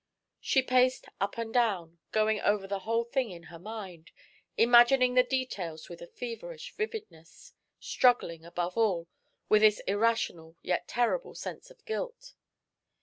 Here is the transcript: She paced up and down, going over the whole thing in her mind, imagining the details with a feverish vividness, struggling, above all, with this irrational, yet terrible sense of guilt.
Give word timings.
She 0.39 0.63
paced 0.63 1.05
up 1.19 1.37
and 1.37 1.53
down, 1.53 1.99
going 2.11 2.41
over 2.41 2.65
the 2.65 2.79
whole 2.79 3.03
thing 3.03 3.29
in 3.29 3.43
her 3.53 3.59
mind, 3.59 4.09
imagining 4.57 5.13
the 5.13 5.21
details 5.21 5.89
with 5.89 6.01
a 6.01 6.07
feverish 6.07 6.73
vividness, 6.75 7.53
struggling, 7.79 8.43
above 8.43 8.75
all, 8.75 9.07
with 9.47 9.61
this 9.61 9.79
irrational, 9.81 10.55
yet 10.63 10.87
terrible 10.87 11.35
sense 11.35 11.69
of 11.69 11.85
guilt. 11.85 12.33